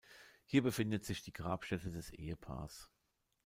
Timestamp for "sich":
1.05-1.21